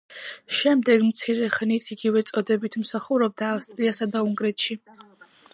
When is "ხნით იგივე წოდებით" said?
1.57-2.79